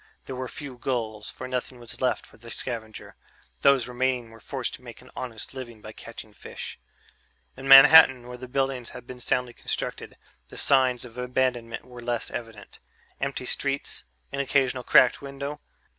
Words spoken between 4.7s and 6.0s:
to make an honest living by